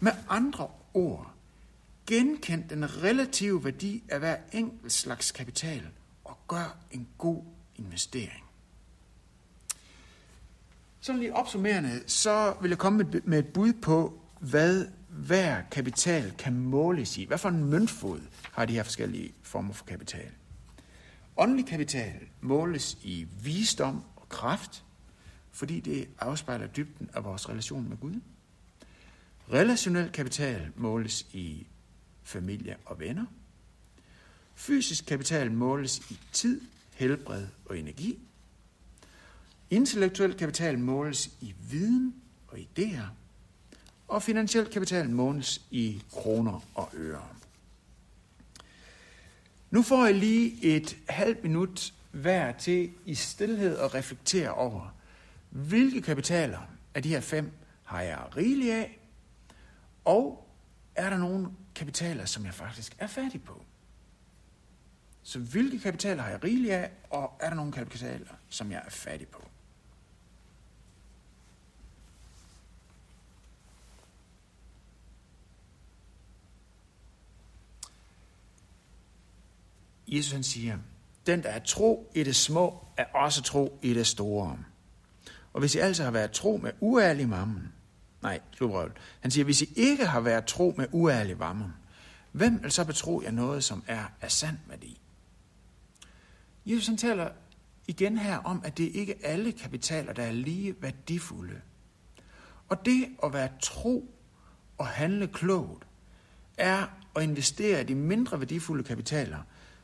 Med 0.00 0.12
andre 0.28 0.68
ord, 0.94 1.34
genkend 2.06 2.68
den 2.68 3.02
relative 3.02 3.64
værdi 3.64 4.02
af 4.08 4.18
hver 4.18 4.36
enkelt 4.52 4.92
slags 4.92 5.32
kapital 5.32 5.86
og 6.24 6.38
gør 6.48 6.76
en 6.90 7.08
god 7.18 7.42
investering. 7.76 8.44
Sådan 11.00 11.18
lige 11.20 11.34
opsummerende, 11.34 12.02
så 12.06 12.54
vil 12.60 12.68
jeg 12.68 12.78
komme 12.78 13.04
med 13.24 13.38
et 13.38 13.46
bud 13.46 13.72
på, 13.72 14.20
hvad 14.40 14.86
hver 15.08 15.62
kapital 15.70 16.32
kan 16.38 16.60
måles 16.60 17.18
i. 17.18 17.24
Hvad 17.24 17.38
for 17.38 17.48
en 17.48 17.64
møntfod 17.64 18.20
har 18.52 18.64
de 18.64 18.72
her 18.72 18.82
forskellige 18.82 19.32
former 19.42 19.72
for 19.72 19.84
kapital? 19.84 20.30
Åndelig 21.36 21.66
kapital 21.66 22.20
måles 22.40 22.98
i 23.02 23.26
visdom 23.42 24.04
kraft, 24.28 24.84
fordi 25.50 25.80
det 25.80 26.08
afspejler 26.18 26.66
dybden 26.66 27.10
af 27.14 27.24
vores 27.24 27.48
relation 27.48 27.88
med 27.88 27.96
Gud. 27.96 28.20
Relationel 29.52 30.10
kapital 30.12 30.70
måles 30.76 31.26
i 31.32 31.66
familie 32.22 32.76
og 32.84 33.00
venner. 33.00 33.26
Fysisk 34.54 35.06
kapital 35.06 35.52
måles 35.52 36.10
i 36.10 36.18
tid, 36.32 36.60
helbred 36.94 37.46
og 37.64 37.78
energi. 37.78 38.18
Intellektuel 39.70 40.34
kapital 40.34 40.78
måles 40.78 41.30
i 41.40 41.54
viden 41.70 42.14
og 42.48 42.58
idéer. 42.58 43.06
Og 44.08 44.22
finansiel 44.22 44.66
kapital 44.66 45.10
måles 45.10 45.62
i 45.70 46.02
kroner 46.10 46.60
og 46.74 46.90
øre. 46.94 47.28
Nu 49.70 49.82
får 49.82 50.04
jeg 50.04 50.14
lige 50.14 50.76
et 50.76 50.96
halvt 51.08 51.42
minut 51.42 51.94
værd 52.12 52.58
til 52.58 52.92
i 53.04 53.14
stillhed 53.14 53.78
at 53.78 53.94
reflektere 53.94 54.54
over, 54.54 54.94
hvilke 55.50 56.02
kapitaler 56.02 56.60
af 56.94 57.02
de 57.02 57.08
her 57.08 57.20
fem 57.20 57.52
har 57.84 58.02
jeg 58.02 58.36
rigeligt 58.36 58.74
af, 58.74 58.98
og 60.04 60.48
er 60.94 61.10
der 61.10 61.18
nogle 61.18 61.48
kapitaler, 61.74 62.24
som 62.24 62.44
jeg 62.44 62.54
faktisk 62.54 62.96
er 62.98 63.06
færdig 63.06 63.42
på? 63.42 63.64
Så 65.22 65.38
hvilke 65.38 65.80
kapitaler 65.80 66.22
har 66.22 66.30
jeg 66.30 66.44
rigeligt 66.44 66.72
af, 66.72 66.90
og 67.10 67.32
er 67.40 67.48
der 67.48 67.56
nogle 67.56 67.72
kapitaler, 67.72 68.34
som 68.48 68.72
jeg 68.72 68.82
er 68.86 68.90
færdig 68.90 69.28
på? 69.28 69.48
Jesus 80.08 80.32
han 80.32 80.42
siger, 80.42 80.78
den 81.28 81.42
der 81.42 81.48
er 81.48 81.58
tro 81.58 82.10
i 82.14 82.22
det 82.22 82.36
små, 82.36 82.84
er 82.96 83.04
også 83.14 83.42
tro 83.42 83.78
i 83.82 83.94
det 83.94 84.06
store. 84.06 84.58
Og 85.52 85.60
hvis 85.60 85.74
I 85.74 85.78
altså 85.78 86.04
har 86.04 86.10
været 86.10 86.30
tro 86.30 86.60
med 86.62 86.72
uærlig 86.80 87.28
mammen, 87.28 87.72
nej, 88.22 88.40
slutrøvel, 88.56 88.92
han 89.20 89.30
siger, 89.30 89.44
hvis 89.44 89.62
I 89.62 89.72
ikke 89.76 90.06
har 90.06 90.20
været 90.20 90.44
tro 90.44 90.74
med 90.76 90.86
uærlig 90.92 91.38
mammen, 91.38 91.74
hvem 92.32 92.62
vil 92.62 92.72
så 92.72 92.84
betro 92.84 93.22
jer 93.24 93.30
noget, 93.30 93.64
som 93.64 93.84
er 93.86 94.04
af 94.20 94.32
sand 94.32 94.56
værdi? 94.66 95.00
Jesus 96.66 96.86
han 96.86 96.96
taler 96.96 97.30
igen 97.86 98.18
her 98.18 98.38
om, 98.38 98.60
at 98.64 98.78
det 98.78 98.84
ikke 98.94 99.14
er 99.22 99.28
alle 99.28 99.52
kapitaler, 99.52 100.12
der 100.12 100.22
er 100.22 100.32
lige 100.32 100.74
værdifulde. 100.80 101.60
Og 102.68 102.84
det 102.84 103.08
at 103.24 103.32
være 103.32 103.48
tro 103.62 104.14
og 104.78 104.86
handle 104.86 105.26
klogt, 105.26 105.86
er 106.58 106.86
at 107.16 107.22
investere 107.22 107.80
i 107.80 107.84
de 107.84 107.94
mindre 107.94 108.40
værdifulde 108.40 108.84
kapitaler, 108.84 109.38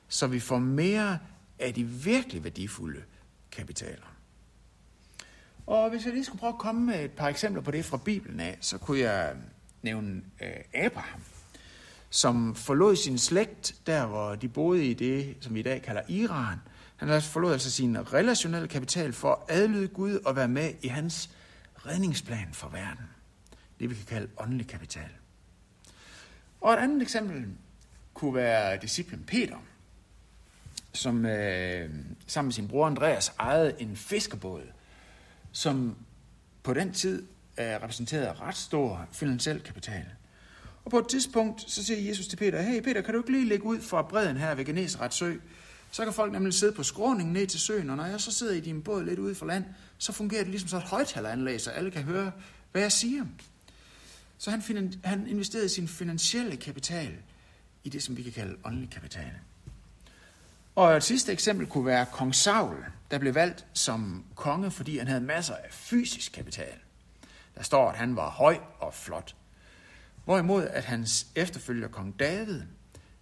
så 0.08 0.26
vi 0.26 0.40
får 0.40 0.58
mere 0.58 1.18
af 1.58 1.75
de 1.75 1.84
virkelig 1.84 2.44
værdifulde 2.44 3.02
kapitaler. 3.52 4.14
Og 5.66 5.90
hvis 5.90 6.04
jeg 6.04 6.12
lige 6.12 6.25
skulle 6.25 6.40
prøve 6.40 6.52
at 6.52 6.58
komme 6.58 6.87
med 6.87 7.04
et 7.04 7.11
par 7.11 7.28
eksempler 7.28 7.62
på 7.62 7.70
det 7.70 7.84
fra 7.84 7.96
Bibelen 7.96 8.40
af, 8.40 8.58
så 8.61 8.78
kunne 8.78 8.99
jeg 8.99 9.37
nævne 9.82 10.23
øh, 10.42 10.84
Abraham, 10.84 11.20
som 12.11 12.54
forlod 12.54 12.96
sin 12.96 13.18
slægt, 13.18 13.75
der 13.87 14.06
hvor 14.06 14.34
de 14.34 14.49
boede 14.49 14.87
i 14.87 14.94
det, 14.94 15.37
som 15.40 15.54
vi 15.54 15.61
i 15.61 15.62
dag 15.62 15.82
kalder 15.82 16.02
Iran. 16.08 16.58
Han 16.96 17.23
forlod 17.23 17.52
altså 17.52 17.70
sin 17.70 18.12
relationelle 18.12 18.68
kapital 18.68 19.12
for 19.12 19.44
at 19.49 19.56
adlyde 19.56 19.88
Gud 19.88 20.18
og 20.25 20.37
være 20.37 20.49
med 20.49 20.73
i 20.82 20.88
hans 20.88 21.30
redningsplan 21.87 22.49
for 22.52 22.68
verden. 22.68 23.04
Det 23.80 23.90
vi 23.90 23.94
kan 23.94 24.04
kalde 24.04 24.28
åndelig 24.38 24.66
kapital. 24.66 25.08
Og 26.61 26.73
et 26.73 26.78
andet 26.78 27.02
eksempel 27.02 27.46
kunne 28.14 28.34
være 28.34 28.78
disciplen 28.82 29.25
Peter, 29.26 29.56
som 30.94 31.26
øh, 31.26 31.90
sammen 32.26 32.46
med 32.46 32.52
sin 32.52 32.68
bror 32.68 32.86
Andreas 32.86 33.32
ejede 33.40 33.74
en 33.78 33.96
fiskerbåd, 33.96 34.62
som 35.52 35.96
på 36.62 36.74
den 36.74 36.92
tid 36.92 37.22
øh, 37.58 37.66
repræsenterede 37.66 38.32
ret 38.32 38.56
stor 38.56 39.08
finansiel 39.12 39.60
kapital. 39.60 40.04
Og 40.84 40.90
på 40.90 40.98
et 40.98 41.08
tidspunkt, 41.08 41.70
så 41.70 41.84
siger 41.84 42.08
Jesus 42.08 42.26
til 42.26 42.36
Peter, 42.36 42.62
hey 42.62 42.82
Peter, 42.82 43.00
kan 43.00 43.14
du 43.14 43.20
ikke 43.20 43.32
lige 43.32 43.48
lægge 43.48 43.64
ud 43.64 43.80
fra 43.80 44.02
bredden 44.02 44.36
her 44.36 44.54
ved 44.54 44.64
Genesaret 44.64 45.14
sø? 45.14 45.34
Så 45.90 46.04
kan 46.04 46.12
folk 46.12 46.32
nemlig 46.32 46.54
sidde 46.54 46.72
på 46.72 46.82
skråningen 46.82 47.32
ned 47.32 47.46
til 47.46 47.60
søen, 47.60 47.90
og 47.90 47.96
når 47.96 48.04
jeg 48.04 48.20
så 48.20 48.32
sidder 48.32 48.54
i 48.54 48.60
din 48.60 48.82
båd 48.82 49.04
lidt 49.04 49.18
ude 49.18 49.34
for 49.34 49.46
land, 49.46 49.64
så 49.98 50.12
fungerer 50.12 50.42
det 50.42 50.50
ligesom 50.50 50.68
så 50.68 50.76
et 50.76 50.82
højtaleranlæg, 50.82 51.60
så 51.60 51.70
alle 51.70 51.90
kan 51.90 52.02
høre, 52.02 52.32
hvad 52.72 52.82
jeg 52.82 52.92
siger. 52.92 53.24
Så 54.38 54.50
han, 54.50 54.92
han 55.04 55.26
investerede 55.26 55.68
sin 55.68 55.88
finansielle 55.88 56.56
kapital 56.56 57.14
i 57.84 57.88
det, 57.88 58.02
som 58.02 58.16
vi 58.16 58.22
kan 58.22 58.32
kalde 58.32 58.56
åndelig 58.64 58.90
kapital. 58.90 59.30
Og 60.74 60.96
et 60.96 61.02
sidste 61.02 61.32
eksempel 61.32 61.66
kunne 61.66 61.86
være 61.86 62.06
kong 62.06 62.34
Saul, 62.34 62.84
der 63.10 63.18
blev 63.18 63.34
valgt 63.34 63.66
som 63.72 64.24
konge, 64.34 64.70
fordi 64.70 64.98
han 64.98 65.08
havde 65.08 65.20
masser 65.20 65.54
af 65.54 65.68
fysisk 65.70 66.32
kapital. 66.32 66.78
Der 67.54 67.62
står, 67.62 67.90
at 67.90 67.98
han 67.98 68.16
var 68.16 68.30
høj 68.30 68.58
og 68.78 68.94
flot. 68.94 69.36
Hvorimod 70.24 70.66
at 70.66 70.84
hans 70.84 71.26
efterfølger, 71.34 71.88
kong 71.88 72.18
David, 72.18 72.62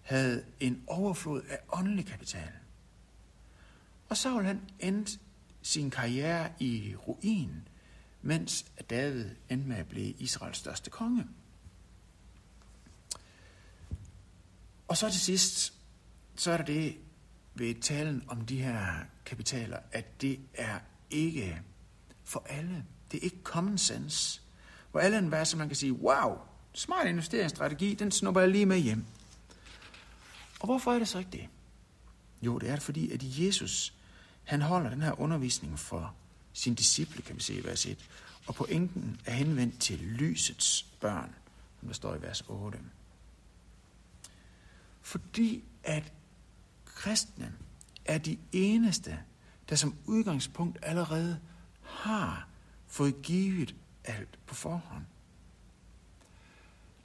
havde 0.03 0.45
en 0.61 0.83
overflod 0.87 1.43
af 1.43 1.59
åndelig 1.69 2.07
kapital. 2.07 2.53
Og 4.09 4.17
Saul 4.17 4.45
han 4.45 4.61
endte 4.79 5.19
sin 5.63 5.91
karriere 5.91 6.53
i 6.59 6.95
ruin, 7.09 7.69
mens 8.23 8.65
David 8.91 9.31
endte 9.49 9.69
med 9.69 9.77
at 9.77 9.89
blive 9.89 10.11
Israels 10.11 10.59
største 10.59 10.91
konge. 10.91 11.27
Og 14.89 14.97
så 14.97 15.11
til 15.11 15.21
sidst, 15.21 15.73
så 16.37 16.53
er 16.53 16.57
der 16.57 16.65
det, 16.65 16.97
ved 17.55 17.75
talen 17.81 18.25
om 18.29 18.47
de 18.47 18.63
her 18.63 18.87
kapitaler, 19.27 19.79
at 19.93 20.21
det 20.21 20.41
er 20.55 20.79
ikke 21.11 21.61
for 22.25 22.47
alle. 22.49 22.85
Det 23.13 23.19
er 23.19 23.25
ikke 23.25 23.43
common 23.43 23.79
sense. 23.79 24.41
Hvor 24.91 25.01
alle 25.01 25.19
en 25.19 25.31
værd, 25.31 25.47
så 25.47 25.57
man 25.57 25.69
kan 25.69 25.77
sige, 25.77 25.93
wow, 25.93 26.39
smart 26.73 27.07
investeringsstrategi, 27.07 27.95
den 27.95 28.11
snupper 28.11 28.41
jeg 28.41 28.51
lige 28.51 28.67
med 28.67 28.79
hjem. 28.79 29.05
Og 30.61 30.67
hvorfor 30.67 30.93
er 30.93 30.99
det 30.99 31.09
så 31.09 31.19
ikke 31.19 31.31
det? 31.31 31.49
Jo, 32.43 32.59
det 32.59 32.69
er 32.69 32.73
det 32.73 32.83
fordi, 32.83 33.13
at 33.13 33.21
Jesus, 33.23 33.95
han 34.45 34.63
holder 34.63 34.91
den 34.91 35.03
her 35.03 35.21
undervisning 35.21 35.79
for 35.79 36.15
sin 36.53 36.75
disciple, 36.75 37.23
kan 37.23 37.37
vi 37.37 37.41
se 37.41 37.55
i 37.55 37.65
vers 37.65 37.87
1. 37.87 38.11
Og 38.47 38.55
pointen 38.55 39.21
er 39.27 39.33
henvendt 39.33 39.81
til 39.81 39.99
lysets 39.99 40.83
børn, 41.01 41.35
som 41.81 41.89
der 41.89 41.95
står 41.95 42.15
i 42.15 42.23
vers 42.23 42.45
8. 42.49 42.79
Fordi 45.01 45.65
at 45.85 46.13
kristne 47.03 47.53
er 48.05 48.19
de 48.19 48.39
eneste, 48.53 49.19
der 49.69 49.77
som 49.77 49.95
udgangspunkt 50.07 50.79
allerede 50.83 51.39
har 51.83 52.49
fået 52.87 53.23
givet 53.23 53.75
alt 54.05 54.39
på 54.47 54.55
forhånd. 54.55 55.05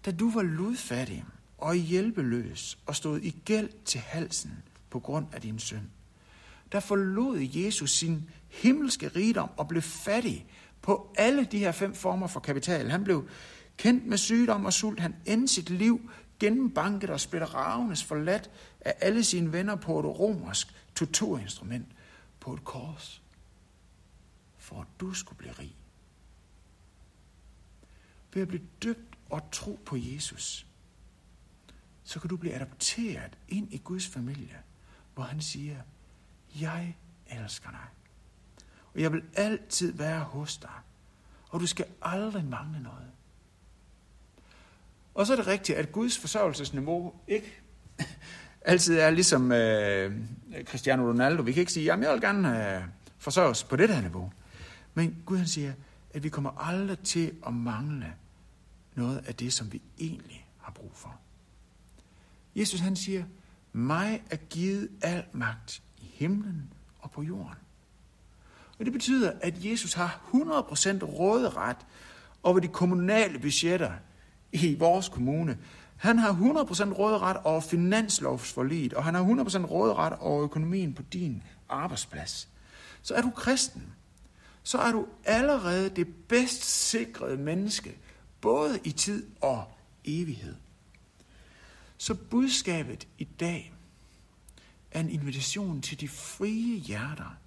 Da 0.06 0.12
du 0.12 0.32
var 0.32 0.42
ludfattig 0.42 1.26
og 1.58 1.76
hjælpeløs 1.76 2.78
og 2.86 2.96
stod 2.96 3.20
i 3.20 3.36
gæld 3.46 3.70
til 3.86 4.00
halsen 4.00 4.64
på 4.90 5.00
grund 5.00 5.26
af 5.34 5.42
din 5.42 5.60
synd, 5.60 5.88
der 6.72 6.80
forlod 6.80 7.40
Jesus 7.40 7.92
sin 7.92 8.30
himmelske 8.50 9.08
rigdom 9.08 9.50
og 9.58 9.68
blev 9.68 9.82
fattig 9.82 10.46
på 10.82 11.14
alle 11.18 11.46
de 11.46 11.60
her 11.60 11.72
fem 11.72 11.96
former 11.96 12.28
for 12.28 12.40
kapital. 12.40 12.90
Han 12.90 13.04
blev 13.04 13.30
kendt 13.78 14.06
med 14.06 14.18
sygdom 14.18 14.66
og 14.66 14.74
sult. 14.74 15.00
Han 15.00 15.16
endte 15.26 15.54
sit 15.54 15.70
liv 15.70 16.12
gennembanket 16.40 17.10
og 17.10 17.20
splitteravnes 17.20 18.04
forladt 18.04 18.50
af 18.88 18.96
alle 19.00 19.24
sine 19.24 19.52
venner 19.52 19.76
på 19.76 20.00
et 20.00 20.06
romersk 20.06 20.76
torturinstrument 20.96 21.88
på 22.40 22.54
et 22.54 22.64
kors, 22.64 23.22
for 24.58 24.82
at 24.82 24.88
du 25.00 25.14
skulle 25.14 25.38
blive 25.38 25.54
rig. 25.54 25.76
Ved 28.34 28.42
at 28.42 28.48
blive 28.48 28.68
døbt 28.84 29.18
og 29.30 29.42
tro 29.52 29.80
på 29.86 29.96
Jesus, 30.00 30.68
så 32.04 32.20
kan 32.20 32.30
du 32.30 32.38
blive 32.38 32.54
adopteret 32.54 33.38
ind 33.48 33.74
i 33.74 33.78
Guds 33.78 34.08
familie, 34.08 34.62
hvor 35.14 35.24
han 35.24 35.42
siger, 35.42 35.82
jeg 36.60 36.98
elsker 37.28 37.70
dig, 37.70 37.88
og 38.94 39.02
jeg 39.02 39.14
vil 39.14 39.24
altid 39.34 39.94
være 39.94 40.24
hos 40.24 40.58
dig, 40.58 40.80
og 41.50 41.60
du 41.60 41.68
skal 41.68 41.86
aldrig 42.02 42.46
mangle 42.46 42.84
noget. 42.84 43.12
Og 45.14 45.28
så 45.28 45.34
er 45.34 45.38
det 45.38 45.48
rigtigt, 45.48 45.78
at 45.78 45.92
Guds 45.92 46.18
forsørgelsesniveau 46.18 47.16
ikke 47.28 47.62
altid 48.68 49.00
er 49.00 49.10
ligesom 49.10 49.52
øh, 49.52 50.12
Cristiano 50.66 51.10
Ronaldo. 51.10 51.42
Vi 51.42 51.52
kan 51.52 51.60
ikke 51.60 51.72
sige, 51.72 51.86
jamen 51.86 52.04
jeg 52.04 52.14
vil 52.14 52.22
gerne 52.22 52.76
øh, 53.28 53.38
os 53.38 53.64
på 53.64 53.76
det 53.76 53.90
her 53.90 54.02
niveau. 54.02 54.32
Men 54.94 55.18
Gud 55.26 55.38
han 55.38 55.48
siger, 55.48 55.74
at 56.14 56.24
vi 56.24 56.30
kommer 56.30 56.52
aldrig 56.58 57.00
til 57.00 57.32
at 57.48 57.54
mangle 57.54 58.14
noget 58.96 59.24
af 59.28 59.36
det, 59.36 59.54
som 59.54 59.74
vi 59.74 59.82
egentlig 60.00 60.48
har 60.58 60.72
brug 60.72 60.92
for. 60.94 61.16
Jesus 62.56 62.80
han 62.80 62.96
siger, 62.96 63.24
mig 63.74 64.24
er 64.30 64.36
givet 64.36 64.90
al 65.02 65.24
magt 65.34 65.82
i 65.98 66.12
himlen 66.14 66.74
og 67.00 67.12
på 67.12 67.24
jorden. 67.24 67.58
Og 68.80 68.86
det 68.86 68.94
betyder, 68.94 69.32
at 69.42 69.66
Jesus 69.66 69.94
har 69.94 70.30
100% 70.34 71.04
råderet 71.04 71.78
over 72.44 72.60
de 72.60 72.68
kommunale 72.68 73.40
budgetter 73.40 73.92
i 74.52 74.76
vores 74.80 75.10
kommune. 75.10 75.58
Han 75.98 76.20
har 76.20 76.32
100% 76.32 76.94
råderet 76.94 77.38
over 77.44 77.62
finanslovsforliget, 77.62 78.94
og 78.94 79.04
han 79.04 79.16
har 79.16 79.24
100% 79.24 79.66
råderet 79.66 80.14
over 80.20 80.44
økonomien 80.44 80.94
på 80.94 81.02
din 81.02 81.44
arbejdsplads. 81.70 82.50
Så 83.02 83.14
er 83.14 83.22
du 83.22 83.30
kristen, 83.30 83.84
så 84.64 84.78
er 84.78 84.92
du 84.92 85.08
allerede 85.26 85.90
det 85.90 86.08
bedst 86.28 86.90
sikrede 86.90 87.38
menneske, 87.38 87.98
både 88.42 88.80
i 88.84 88.92
tid 88.92 89.26
og 89.42 89.64
evighed. 90.06 90.56
Så 91.98 92.14
budskabet 92.14 93.08
i 93.18 93.24
dag 93.24 93.74
er 94.92 95.00
en 95.00 95.10
invitation 95.10 95.82
til 95.82 96.00
de 96.00 96.08
frie 96.08 96.80
hjerter, 96.80 97.38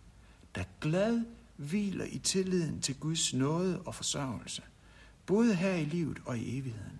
der 0.54 0.64
glad 0.80 1.22
hviler 1.56 2.04
i 2.04 2.18
tilliden 2.18 2.80
til 2.80 2.94
Guds 2.94 3.34
nåde 3.34 3.80
og 3.80 3.94
forsørgelse, 3.94 4.62
både 5.26 5.54
her 5.54 5.74
i 5.74 5.84
livet 5.84 6.18
og 6.24 6.38
i 6.38 6.58
evigheden. 6.58 6.99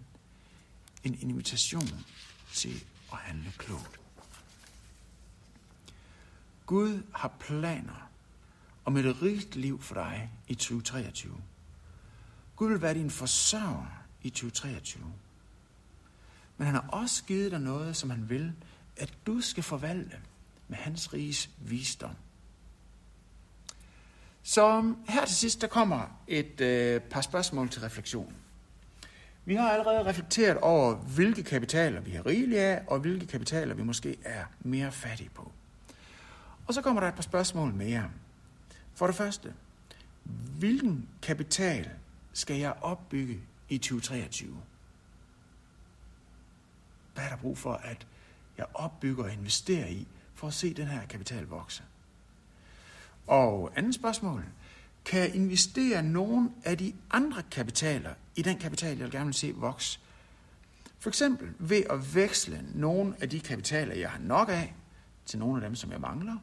En 1.04 1.18
invitation 1.20 2.04
til 2.52 2.84
at 3.12 3.18
handle 3.18 3.52
klogt. 3.58 4.00
Gud 6.66 7.02
har 7.14 7.28
planer 7.40 8.10
om 8.84 8.96
et 8.96 9.22
rigt 9.22 9.56
liv 9.56 9.82
for 9.82 9.94
dig 9.94 10.30
i 10.48 10.54
2023. 10.54 11.34
Gud 12.56 12.70
vil 12.70 12.82
være 12.82 12.94
din 12.94 13.10
forsørger 13.10 14.04
i 14.22 14.30
2023. 14.30 15.12
Men 16.56 16.66
han 16.66 16.74
har 16.74 16.88
også 16.88 17.24
givet 17.24 17.50
dig 17.50 17.60
noget, 17.60 17.96
som 17.96 18.10
han 18.10 18.28
vil, 18.28 18.52
at 18.96 19.12
du 19.26 19.40
skal 19.40 19.62
forvalte 19.62 20.16
med 20.68 20.76
hans 20.76 21.12
riges 21.12 21.50
visdom. 21.58 22.16
Så 24.42 24.94
her 25.08 25.24
til 25.26 25.36
sidst, 25.36 25.60
der 25.60 25.66
kommer 25.66 26.20
et 26.26 26.60
øh, 26.60 27.00
par 27.00 27.20
spørgsmål 27.20 27.70
til 27.70 27.80
refleksion. 27.80 28.34
Vi 29.50 29.54
har 29.54 29.70
allerede 29.70 30.04
reflekteret 30.04 30.58
over, 30.58 30.94
hvilke 30.94 31.42
kapitaler 31.42 32.00
vi 32.00 32.10
har 32.10 32.26
rigeligt 32.26 32.60
af, 32.60 32.82
og 32.86 32.98
hvilke 32.98 33.26
kapitaler 33.26 33.74
vi 33.74 33.82
måske 33.82 34.16
er 34.24 34.44
mere 34.60 34.92
fattige 34.92 35.30
på. 35.34 35.52
Og 36.66 36.74
så 36.74 36.82
kommer 36.82 37.00
der 37.00 37.08
et 37.08 37.14
par 37.14 37.22
spørgsmål 37.22 37.74
mere. 37.74 38.10
For 38.94 39.06
det 39.06 39.16
første, 39.16 39.54
hvilken 40.58 41.08
kapital 41.22 41.90
skal 42.32 42.56
jeg 42.56 42.72
opbygge 42.80 43.40
i 43.68 43.78
2023? 43.78 44.56
Hvad 47.14 47.24
er 47.24 47.28
der 47.28 47.36
brug 47.36 47.58
for, 47.58 47.72
at 47.72 48.06
jeg 48.58 48.66
opbygger 48.74 49.24
og 49.24 49.32
investerer 49.32 49.86
i, 49.86 50.06
for 50.34 50.46
at 50.46 50.54
se 50.54 50.74
den 50.74 50.86
her 50.86 51.06
kapital 51.06 51.46
vokse? 51.46 51.82
Og 53.26 53.72
andet 53.76 53.94
spørgsmål. 53.94 54.44
Kan 55.04 55.20
jeg 55.20 55.34
investere 55.34 56.02
nogen 56.02 56.54
af 56.64 56.78
de 56.78 56.94
andre 57.10 57.42
kapitaler 57.50 58.14
i 58.40 58.42
den 58.42 58.58
kapital, 58.58 58.98
jeg 58.98 59.10
gerne 59.10 59.24
vil 59.24 59.34
se 59.34 59.54
vokse? 59.54 60.00
For 60.98 61.10
eksempel 61.10 61.48
ved 61.58 61.82
at 61.90 62.14
veksle 62.14 62.64
nogle 62.74 63.14
af 63.20 63.30
de 63.30 63.40
kapitaler, 63.40 63.94
jeg 63.94 64.10
har 64.10 64.18
nok 64.18 64.48
af, 64.48 64.74
til 65.26 65.38
nogle 65.38 65.62
af 65.62 65.68
dem, 65.68 65.74
som 65.74 65.92
jeg 65.92 66.00
mangler. 66.00 66.36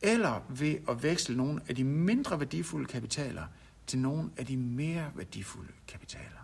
Eller 0.00 0.40
ved 0.48 0.76
at 0.88 1.02
veksle 1.02 1.36
nogle 1.36 1.60
af 1.68 1.74
de 1.74 1.84
mindre 1.84 2.40
værdifulde 2.40 2.86
kapitaler 2.86 3.44
til 3.86 3.98
nogle 3.98 4.30
af 4.36 4.46
de 4.46 4.56
mere 4.56 5.10
værdifulde 5.14 5.72
kapitaler. 5.88 6.41